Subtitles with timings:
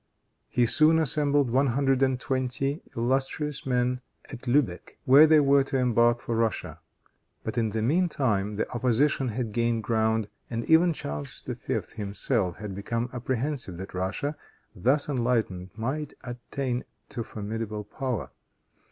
[0.49, 5.77] He soon assembled one hundred and twenty illustrious men at Lubeck, where they were to
[5.77, 6.79] embark for Russia.
[7.43, 11.79] But, in the mean time, the opposition had gained ground, and even Charles V.
[11.95, 14.35] himself had become apprehensive that Russia,
[14.75, 18.31] thus enlightened, might attain to formidable power.